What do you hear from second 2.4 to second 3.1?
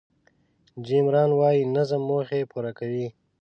پوره کوي.